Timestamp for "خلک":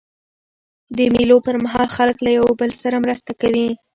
1.97-2.17